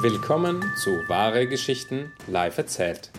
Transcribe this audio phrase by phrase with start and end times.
[0.00, 3.10] Willkommen zu Wahre Geschichten live erzählt.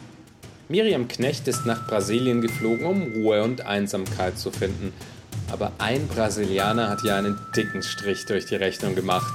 [0.70, 4.94] Miriam Knecht ist nach Brasilien geflogen, um Ruhe und Einsamkeit zu finden.
[5.52, 9.34] Aber ein Brasilianer hat ihr einen dicken Strich durch die Rechnung gemacht.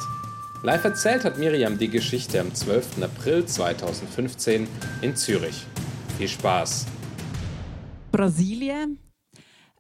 [0.63, 3.03] Live erzählt hat Miriam die Geschichte am 12.
[3.03, 4.67] April 2015
[5.03, 5.67] in Zürich.
[6.17, 6.87] Viel Spaß!
[8.11, 8.99] Brasilien.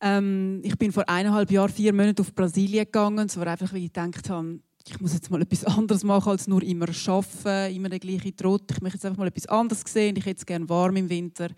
[0.02, 3.24] Ähm, ich bin vor eineinhalb Jahren, vier Monaten auf Brasilien gegangen.
[3.26, 6.46] Es war einfach, weil ich gedacht habe, ich muss jetzt mal etwas anderes machen als
[6.46, 8.70] nur immer arbeiten, immer der gleiche Trott.
[8.70, 10.16] Ich möchte jetzt einfach mal etwas anderes sehen.
[10.16, 11.48] Ich hätte es gerne warm im Winter.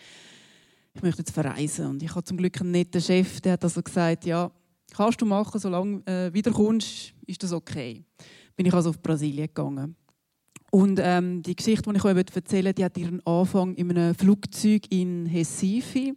[0.94, 1.86] Ich möchte jetzt verreisen.
[1.86, 4.50] Und ich habe zum Glück einen netten Chef, der hat also gesagt, ja,
[4.94, 8.02] kannst du machen, solange äh, wiederkommst, ist das okay.
[8.54, 9.96] Bin ich also auf Brasilien gegangen.
[10.70, 14.82] Und ähm, die Geschichte, die ich euch erzählen die hat ihren Anfang in einem Flugzeug
[14.90, 16.14] in Recife.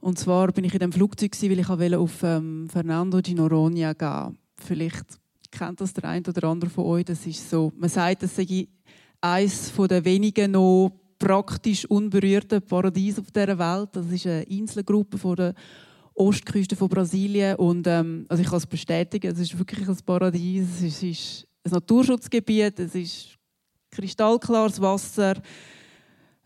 [0.00, 4.38] Und zwar bin ich in dem Flugzeug, weil ich auf ähm, Fernando de Noronha gehen
[4.56, 5.18] Vielleicht
[5.58, 7.04] kennt das der eine oder andere von euch.
[7.04, 8.68] Das ist so, man sagt, das sei
[9.20, 13.90] eines der wenigen noch praktisch unberührten Paradiese auf dieser Welt.
[13.92, 15.54] Das ist eine Inselgruppe von der
[16.14, 20.68] Ostküste von Brasilien und ähm, also ich kann es bestätigen, es ist wirklich ein Paradies.
[20.76, 23.38] Es ist, es ist ein Naturschutzgebiet, es ist
[23.90, 25.34] kristallklares Wasser,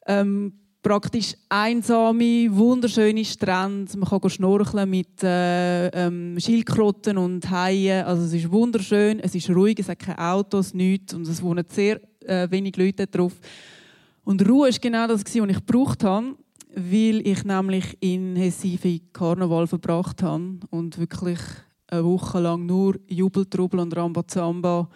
[0.06, 3.97] ähm, praktisch einsame, wunderschöne Strände.
[3.98, 8.05] Man kann schnorcheln mit äh, ähm, Schildkröten und Haien.
[8.05, 11.65] Also es ist wunderschön, es ist ruhig, es hat keine Autos, nichts und es wohnen
[11.69, 13.33] sehr äh, wenig Leute drauf.
[14.25, 16.37] Und Ruhe ist genau das, was ich gebraucht habe,
[16.75, 21.41] weil ich nämlich in Recife Karneval verbracht habe und wirklich
[21.89, 24.89] eine Woche lang nur Jubeltrubel und Rambazamba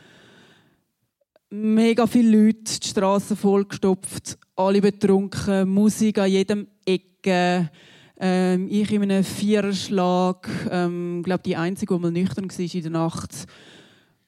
[1.53, 7.70] mega viele Leute, die Straßen vollgestopft, alle betrunken, Musik an jedem Ecke.
[8.19, 10.48] Ähm, ich in einem Viererschlag.
[10.70, 13.47] Ähm, ich glaube, die einzige, die mal nüchtern war in der Nacht.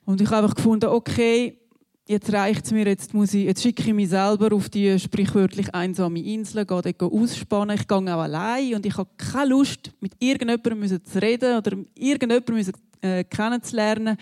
[0.04, 1.58] Und ich habe einfach gefunden, okay,
[2.06, 5.74] jetzt reicht es mir, jetzt, muss ich, jetzt schicke ich mich selber auf die sprichwörtlich
[5.74, 7.76] einsame Insel, gehe dort ausspannen.
[7.78, 12.74] Ich gehe auch allein und ich habe keine Lust, mit irgendjemandem zu reden oder irgendjemandem
[13.00, 14.18] äh, kennenzulernen.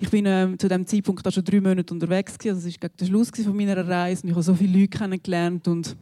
[0.00, 2.56] Ich bin ähm, zu dem Zeitpunkt auch schon drei Monate unterwegs gewesen.
[2.56, 5.66] Also das war den Schluss von meiner Reise und ich habe so viele Leute kennengelernt
[5.66, 5.96] und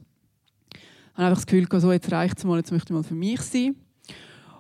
[1.14, 3.14] habe einfach das Gefühl gehabt, so jetzt reicht es mal, jetzt möchte ich mal für
[3.14, 3.74] mich sein.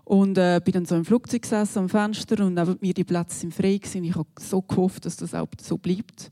[0.04, 3.40] Und äh, bin dann so im Flugzeug gesessen am Fenster und neben mir die Plätze
[3.40, 4.04] sind frei gewesen.
[4.04, 6.30] Ich habe so gehofft, dass das auch so bleibt.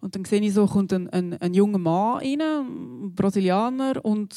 [0.00, 4.36] Und dann sehe ich so, kommt ein, ein, ein junger Mann rein, ein Brasilianer und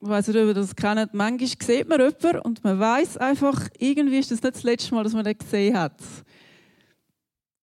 [0.00, 3.68] ich weiß nicht, ob ihr das kennt, manchmal sieht man jemanden und man weiß einfach,
[3.78, 6.00] irgendwie ist das nicht das letzte Mal, dass man den gesehen hat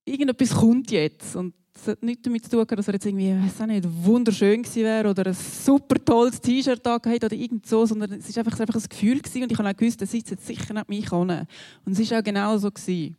[0.09, 1.35] irgendetwas kommt jetzt.
[1.35, 4.83] Und es hat nichts damit zu tun, dass er jetzt irgendwie, weiß nicht, wunderschön gewesen
[4.83, 8.59] wäre oder ein super tolles T-Shirt da gehabt oder irgend so, sondern es war einfach,
[8.59, 11.11] einfach ein Gefühl gewesen und ich habe auch gewusst, er sitzt jetzt sicher nicht mich
[11.11, 11.47] an.
[11.85, 12.69] Und es war auch genau so.
[12.69, 13.15] Gewesen.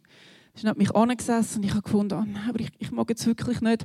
[0.55, 3.27] Ist nicht mich angesessen und ich habe gefunden, oh nein, aber ich, ich mag jetzt
[3.27, 3.85] wirklich nicht.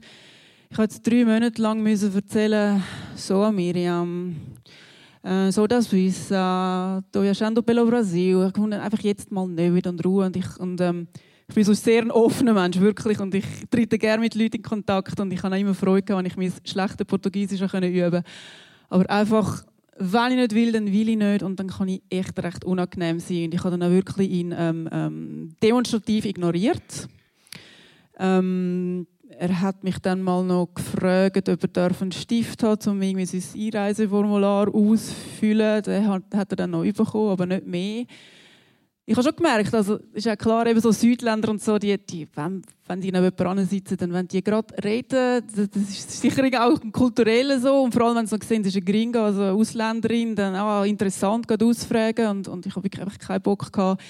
[0.69, 2.83] Ich habe jetzt drei Monate lang erzählen,
[3.15, 4.35] so Miriam,
[5.23, 6.33] äh, so das Suisse,
[7.11, 8.45] tô achando pelo Brasil.
[8.47, 11.07] Ich konnte einfach jetzt mal nicht und Ruhe und ich und ähm,
[11.47, 13.19] ich bin so sehr offener Mensch, wirklich.
[13.19, 16.25] Und ich trete gerne mit Leuten in Kontakt und ich habe auch immer Freude, wenn
[16.25, 18.23] ich mein schlechtes Portugiesisch üben konnte.
[18.89, 19.63] Aber einfach,
[19.97, 23.19] wenn ich nicht will, dann will ich nicht und dann kann ich echt recht unangenehm
[23.19, 23.45] sein.
[23.45, 27.07] Und ich habe dann auch wirklich ihn ähm, ähm, demonstrativ ignoriert.
[28.17, 29.05] Ähm,
[29.37, 33.61] er hat mich dann mal noch gefragt, ob er einen Stift hat, um irgendwie sein
[33.61, 35.83] Einreiseformular auszufüllen.
[35.83, 38.05] Den hat er dann noch bekommen, aber nicht mehr
[39.07, 42.27] ich habe schon gemerkt, also ist ja klar, eben so Südländer und so, die, die
[42.33, 46.79] wenn, wenn die neben jemandem sitzen, dann wenn die gerade reden, das ist sicher auch
[46.91, 47.83] kulturell so.
[47.83, 50.83] Und vor allem, wenn sie sehen, das ist eine Gringo, also eine Ausländerin, dann auch
[50.85, 52.27] interessant gerade ausfragen.
[52.29, 54.01] Und, und ich habe wirklich einfach keinen Bock gehabt.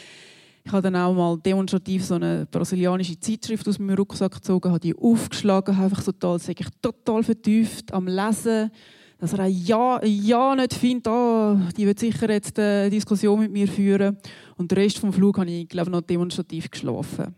[0.64, 4.80] Ich habe dann auch mal demonstrativ so eine brasilianische Zeitschrift aus meinem Rucksack gezogen, habe
[4.80, 6.40] die aufgeschlagen, habe einfach total,
[6.82, 8.72] total vertieft am Lesen
[9.18, 13.68] dass er ja, ja nicht findet, oh, die wird sicher jetzt eine Diskussion mit mir
[13.68, 14.18] führen.
[14.58, 17.34] Und den Rest vom Flug habe ich, glaube noch demonstrativ geschlafen.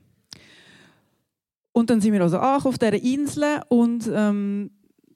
[1.71, 4.71] Und dann sind wir also auf dieser Insel und ähm,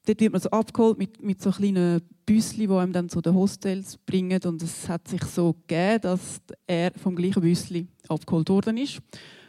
[0.05, 3.33] dort wird man so abgeholt mit, mit so kleinen Büsschen, die einem dann zu den
[3.33, 4.39] Hostels bringen.
[4.45, 9.01] Und es hat sich so gegeben, dass er vom gleichen Büsschen abgeholt worden ist.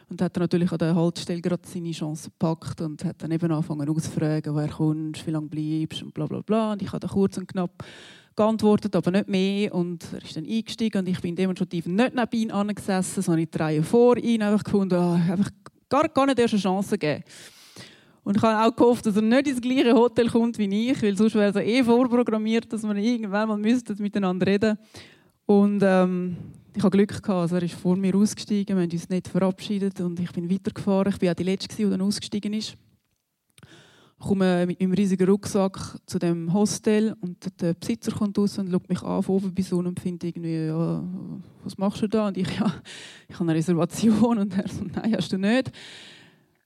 [0.09, 3.51] Und hat dann natürlich an der Haltestelle gerade seine Chance gepackt und hat dann eben
[3.51, 6.73] angefangen auszufragen, woher kommst, wie lange bleibst und bla bla bla.
[6.73, 7.83] Und ich habe dann kurz und knapp
[8.35, 9.73] geantwortet, aber nicht mehr.
[9.73, 13.51] Und er ist dann eingestiegen und ich bin demonstrativ nicht neben ihm angesessen, sondern in
[13.51, 15.49] die Reihe vor ihm einfach gefunden, oh, einfach
[15.89, 17.23] gar, gar nicht erst eine Chance geben.
[18.23, 21.17] Und ich habe auch gehofft, dass er nicht ins gleiche Hotel kommt wie ich, weil
[21.17, 24.99] sonst wäre es eh vorprogrammiert, dass wir irgendwann mal miteinander reden müssten.
[25.53, 26.35] Und ähm,
[26.75, 30.01] ich habe Glück gehabt, also er ist vor mir ausgestiegen, wir haben uns nicht verabschiedet
[30.01, 31.13] und ich bin weitergefahren.
[31.13, 32.75] Ich war auch die Letzte, die dann ausgestiegen ist.
[34.17, 38.89] komme mit meinem riesigen Rucksack zu dem Hostel und der Besitzer kommt raus und schaut
[38.89, 41.03] mich an von oben bis unten und findet irgendwie, ja,
[41.63, 42.29] was machst du da?
[42.29, 42.73] Und ich, ja,
[43.27, 45.71] ich habe eine Reservation und er so, nein, hast du nicht.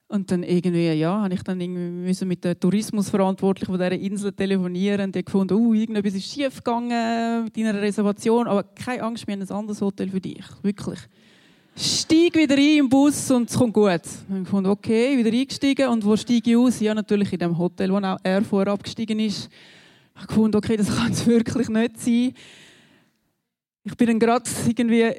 [0.08, 5.02] Und dann irgendwie, ja, habe ich dann irgendwie mit der Tourismusverantwortlichen von dieser Insel telefonieren
[5.02, 9.34] und die gefunden, uh, irgendetwas ist schief gegangen mit deiner Reservation, aber keine Angst, wir
[9.34, 11.00] haben ein anderes Hotel für dich, wirklich
[11.78, 14.00] steig wieder ein im Bus und es kommt gut.
[14.04, 15.88] Ich gefunden, okay, wieder eingestiegen.
[15.88, 16.80] Und wo steige ich aus?
[16.80, 19.48] Ja, natürlich in dem Hotel, wo auch er vorher abgestiegen ist.
[20.14, 22.32] Ich habe gefunden, okay, das kann es wirklich nicht sein.
[23.84, 25.12] Ich bin dann gerade irgendwie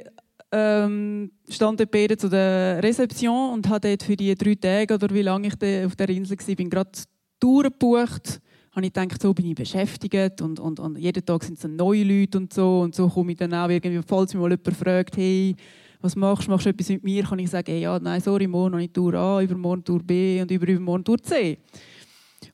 [0.51, 5.21] ähm, stand dort zu der Rezeption und habe dort für die drei Tage oder wie
[5.21, 6.91] lange ich auf der Insel war, bin gerade
[7.39, 8.41] durchgebucht.
[8.71, 12.03] Habe ich gedacht, so bin ich beschäftigt und, und, und jeden Tag sind es neue
[12.03, 15.17] Leute und so und so komme ich dann auch irgendwie, falls mich mal jemand fragt,
[15.17, 15.55] hey,
[16.01, 18.73] was machst du, machst du etwas mit mir, kann ich sagen, ja, nein, sorry, morgen
[18.73, 21.57] habe ich Tour A, übermorgen Tour B und übermorgen Tour C.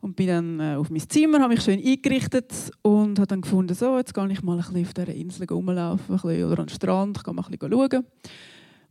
[0.01, 2.51] Und bin dann äh, auf mein Zimmer, habe mich schön eingerichtet
[2.81, 6.19] und habe dann gefunden, so, jetzt gehe ich mal ein bisschen auf dieser Insel rumlaufen
[6.19, 8.05] oder an den Strand, gehe mal ein bisschen schauen.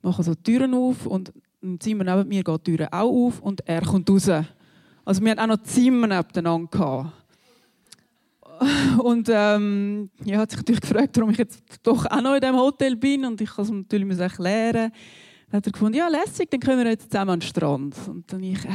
[0.03, 1.33] Mache so die Türen auf und
[1.63, 4.29] im Zimmer neben mir geht die Tür auch auf und er kommt raus.
[5.05, 7.13] Also wir hatten auch noch Zimmer nebeneinander.
[8.99, 12.57] Und ähm, ja, hat sich natürlich gefragt, warum ich jetzt doch auch noch in diesem
[12.57, 13.25] Hotel bin.
[13.25, 14.93] Und ich kann es natürlich erklären.
[15.55, 17.95] Hat er gefunden, ja, lässig, dann können wir jetzt zusammen an den Strand.
[18.09, 18.69] Und dann ich, äh,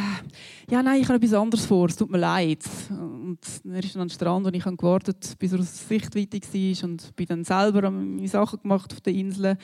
[0.72, 2.64] ja, nein, ich habe etwas anderes vor, es tut mir leid.
[2.90, 3.38] Und
[3.70, 6.90] er ist dann an den Strand und ich habe gewartet, bis er aus Sichtweite war
[6.90, 9.58] und bin dann selber meine Sachen gemacht auf der Insel.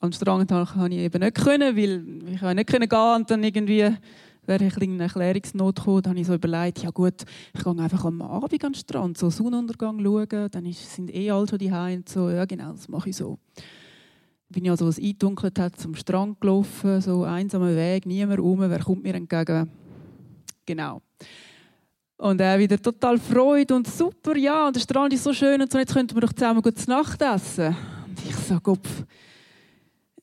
[0.00, 3.94] An den Strand konnte ich eben nicht können, weil ich nicht gehen und dann irgendwie
[4.46, 7.22] wäre ich in eine Erklärungsnot gekommen, dann habe ich so überlegt, ja gut,
[7.52, 11.46] ich gehe einfach am Abend an den Strand, so Sonnenuntergang schauen, dann sind eh alle
[11.46, 13.38] schon die und so, ja genau, das mache ich so.
[14.52, 18.78] Bin also, als es eindunkelt hat, zum Strand gelaufen, so einsamer Weg, niemand rum, wer
[18.78, 19.70] kommt mir entgegen?
[20.66, 21.00] Genau.
[22.18, 25.72] Und er wieder total Freude und super, ja, und der Strand ist so schön und
[25.72, 27.74] so, jetzt könnten wir doch zusammen gut Nacht essen.
[28.06, 29.04] Und ich so, Kopf,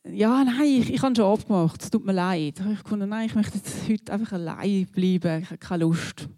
[0.07, 2.61] ja, nein, ich, ich habe schon abgemacht, es tut mir leid.
[2.71, 6.29] Ich gefunden, nein, ich möchte jetzt heute einfach allein bleiben, ich habe keine Lust.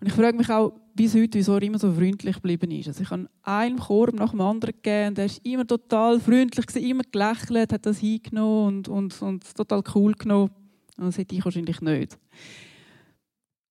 [0.00, 2.88] Und ich frage mich auch bis heute, wieso er immer so freundlich geblieben ist.
[2.88, 6.76] Also ich habe einen Korb nach dem anderen gegeben und er war immer total freundlich,
[6.76, 10.50] immer gelächelt, hat das hingenommen und, und, und total cool genommen.
[10.96, 12.18] Und das hätte ich wahrscheinlich nicht.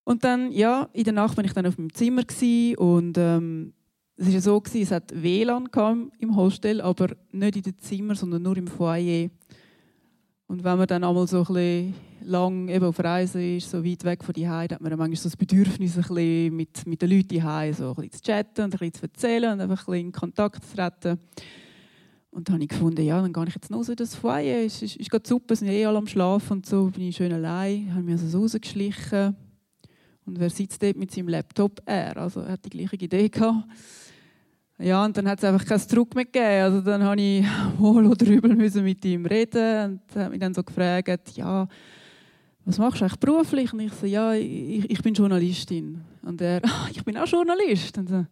[0.04, 2.24] Und dann, ja, in der Nacht war ich dann auf meinem Zimmer
[2.78, 3.74] und ähm,
[4.16, 5.70] es war so, es hat WLAN
[6.18, 9.30] im Hostel, aber nicht in den Zimmern, sondern nur im Foyer.
[10.48, 11.94] Und wenn man dann einmal so ein bisschen
[12.24, 15.98] lang auf Reise ist, so weit weg von die hat man manchmal so das Bedürfnis,
[15.98, 18.94] ein bisschen mit, mit den Leuten daheim so ein bisschen zu chatten und ein bisschen
[18.94, 21.20] zu erzählen und einfach ein bisschen in Kontakt zu treten.
[22.32, 24.66] Und dann habe ich gefunden, ja, dann gehe ich jetzt noch so das Foyer.
[24.66, 27.34] Es ist, ist, ist super, sind eh alle am Schlafen und so, bin ich schön
[27.34, 27.88] allein.
[27.88, 29.36] Ich habe mich also so rausgeschlichen.
[30.26, 31.82] Und wer sitzt dort mit seinem Laptop?
[31.86, 32.16] Er.
[32.18, 33.68] Also er hat die gleiche Idee gehabt.
[34.78, 36.64] Ja, und dann hat es einfach keinen Druck mehr gegeben.
[36.64, 37.46] Also dann habe ich
[37.78, 41.68] wohl oder übel mit ihm reden und hat mich dann so gefragt, ja,
[42.66, 43.74] was machst du eigentlich beruflich?
[43.74, 46.02] Und ich so, ja, ich, ich bin Journalistin.
[46.22, 47.98] Und er, ah, ich bin auch Journalist.
[47.98, 48.26] Und so,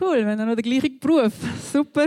[0.00, 1.32] cool, wir haben noch den gleichen Beruf.
[1.72, 2.06] Super.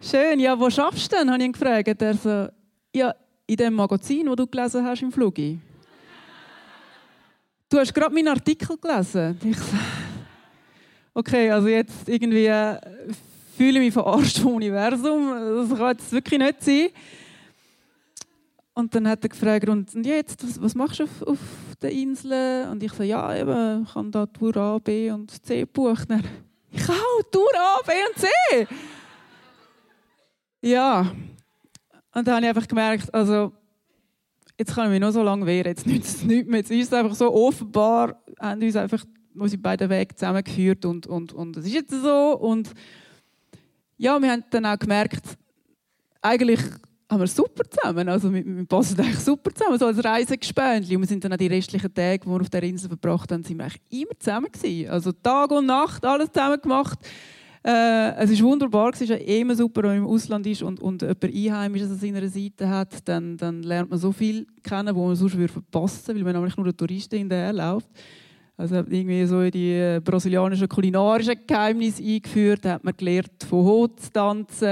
[0.00, 1.30] Schön, ja, wo schaffst du denn?
[1.30, 2.02] habe ich ihn gefragt.
[2.02, 2.48] Er so,
[2.94, 3.14] ja,
[3.46, 5.58] in dem Magazin, wo du gelesen hast im Flugi.
[7.68, 9.38] Du hast gerade meinen Artikel gelesen.
[9.44, 9.76] Ich so,
[11.14, 12.78] okay, also jetzt irgendwie äh,
[13.56, 15.68] fühle ich mich verarscht vom Universum.
[15.68, 16.88] Das kann jetzt wirklich nicht sein.
[18.80, 21.38] Und dann hat er gefragt, und jetzt, was, was machst du auf, auf
[21.80, 22.66] der Insel?
[22.70, 26.08] Und ich so, ja, eben, ich habe da Tour A, B und C gebucht.
[26.72, 28.66] Ich auch, Tour A, B und C!
[30.62, 31.12] Ja.
[32.14, 33.52] Und dann habe ich einfach gemerkt, also,
[34.58, 36.60] jetzt kann ich mich noch so lange wehren, jetzt nützt es nichts mehr.
[36.60, 41.32] Jetzt ist es einfach so offenbar, haben uns einfach unsere beiden Wege zusammengeführt und, und,
[41.32, 42.38] und es ist jetzt so.
[42.38, 42.72] Und
[43.96, 45.24] ja, wir haben dann auch gemerkt,
[46.22, 46.60] eigentlich
[47.10, 48.08] haben wir super zusammen.
[48.08, 50.96] Also wir, wir passen eigentlich super zusammen, so als Reisegespönchen.
[50.96, 53.42] Und wir sind dann auch die restlichen Tage, die wir auf der Insel verbracht haben,
[53.42, 54.90] sind wir eigentlich immer zusammen gewesen.
[54.90, 56.98] Also Tag und Nacht, alles zusammen gemacht.
[57.62, 60.80] Äh, es ist wunderbar, es ist ja immer super, wenn man im Ausland ist und,
[60.80, 65.06] und jemand Einheimisches an seiner Seite hat, dann, dann lernt man so viel kennen, wo
[65.06, 67.88] man sonst verpassen würde, weil man nämlich nur der Touristen in der läuft.
[68.60, 74.00] Also hat irgendwie so die äh, brasilianischen kulinarischen Geheimnisse eingeführt, hat man gelernt von Hot
[74.00, 74.66] zu tanzen,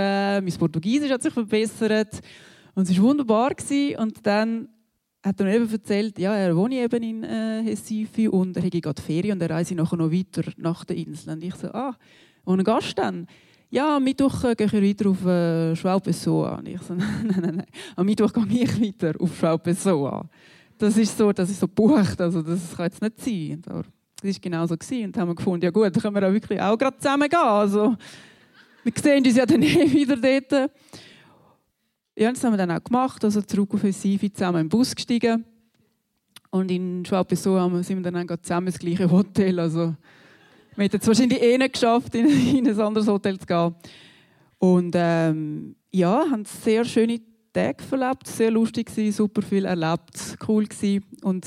[0.44, 2.20] mein Portugiesisch hat sich verbessert
[2.74, 3.98] und es war wunderbar gewesen.
[3.98, 4.68] und dann
[5.24, 8.78] hat er mir eben erzählt, ja, er wohnt eben in äh, Recife und er hätte
[8.78, 11.32] gerade Ferien und er reise nachher noch weiter nach der Insel.
[11.32, 11.96] Und ich so, ah,
[12.44, 13.26] wo ein Gast dann?
[13.70, 16.56] Ja, am Mittwoch äh, gehe ich weiter auf äh, João Pessoa.
[16.56, 17.66] Und ich so, nein, nein, nein,
[17.96, 20.28] am Mittwoch gehe ich weiter auf João Pessoa
[20.78, 23.62] das ist so, das ist so bucht, also das kann jetzt nicht sein.
[23.62, 23.82] Da
[24.22, 24.74] Das war genau so.
[24.74, 27.38] Und haben wir gefunden, ja gut, dann können wir auch wirklich auch gerade zusammen gehen.
[27.38, 27.96] Also,
[28.84, 30.70] wir sehen uns ja dann eh wieder dort.
[32.16, 35.44] Ja, das haben wir dann auch gemacht, also zurück auf Recife, zusammen im Bus gestiegen.
[36.50, 39.60] Und in Schwab-Pessoa sind wir dann auch zusammen ins gleiche Hotel.
[39.60, 39.94] Also,
[40.74, 43.74] wir hätten es wahrscheinlich eh nicht geschafft, in, in ein anderes Hotel zu gehen.
[44.58, 47.20] Und ähm, ja, haben sehr schöne
[47.52, 51.04] Tage verlebt, sehr lustig gewesen, super viel erlebt, cool gewesen.
[51.22, 51.46] Und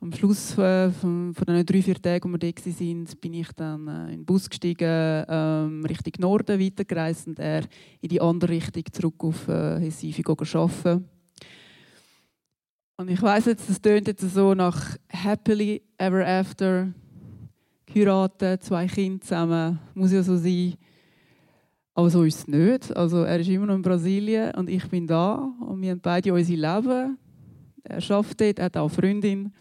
[0.00, 3.52] am Schluss äh, von, von den drei, vier Tagen, wo wir da waren, bin ich
[3.52, 7.64] dann äh, in den Bus gestiegen, ähm, Richtung Norden weitergereist und er
[8.00, 11.08] in die andere Richtung zurück auf äh, Recife arbeiten.
[12.96, 16.92] Und ich weiß jetzt, das tönt jetzt so nach Happily Ever After,
[17.86, 20.74] geheiratet, zwei Kinder zusammen, muss ja so sein.
[21.98, 22.96] Aber so ist es nicht.
[22.96, 26.32] Also er ist immer noch in Brasilien und ich bin da und wir haben beide
[26.32, 27.18] unser Leben.
[27.82, 29.52] Er arbeitet dort, er hat auch Freundin.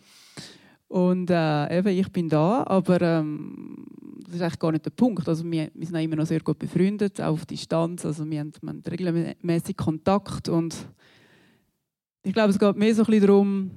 [0.87, 3.87] Und äh, eben, ich bin da, aber ähm,
[4.23, 5.27] das ist eigentlich gar nicht der Punkt.
[5.27, 8.05] Also wir, wir sind immer noch sehr gut befreundet, auch auf Distanz.
[8.05, 10.75] Also wir haben, wir haben regelmäßig Kontakt und
[12.21, 13.71] ich glaube, es geht mehr so ein bisschen darum,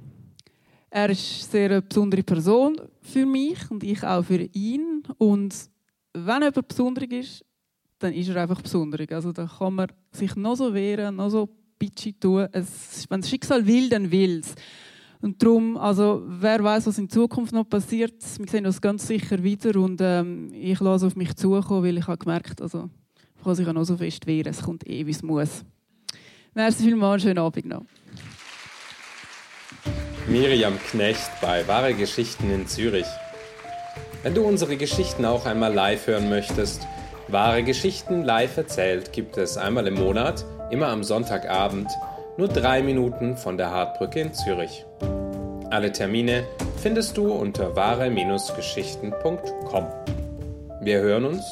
[0.91, 5.01] er ist eine sehr besondere Person für mich und ich auch für ihn.
[5.17, 5.55] Und
[6.13, 7.45] wenn jemand besonders ist,
[8.03, 9.09] dann ist er einfach besonders.
[9.09, 12.47] Also da kann man sich noch so wehren, noch so bitchy tun.
[12.51, 14.55] Es, wenn das Schicksal will, dann will es.
[15.21, 19.43] Und darum, also wer weiß, was in Zukunft noch passiert, wir sehen das ganz sicher
[19.43, 22.89] wieder und ähm, ich lasse auf mich zukommen, weil ich habe gemerkt, also
[23.37, 25.63] ich kann sich auch noch so fest wehren, es kommt eh, wie es muss.
[26.55, 27.83] Merci vielmals, schönen Abend noch.
[30.27, 33.07] Miriam Knecht bei Wahre Geschichten in Zürich.
[34.23, 36.87] Wenn du unsere Geschichten auch einmal live hören möchtest,
[37.31, 41.89] Wahre Geschichten live erzählt gibt es einmal im Monat, immer am Sonntagabend,
[42.35, 44.85] nur drei Minuten von der Hartbrücke in Zürich.
[45.69, 46.43] Alle Termine
[46.81, 49.87] findest du unter wahre-geschichten.com.
[50.81, 51.43] Wir hören uns